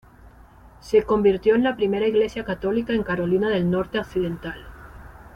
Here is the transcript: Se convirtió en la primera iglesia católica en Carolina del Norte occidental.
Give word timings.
Se 0.79 1.03
convirtió 1.03 1.53
en 1.53 1.61
la 1.63 1.75
primera 1.75 2.07
iglesia 2.07 2.43
católica 2.43 2.91
en 2.93 3.03
Carolina 3.03 3.51
del 3.51 3.69
Norte 3.69 3.99
occidental. 3.99 4.65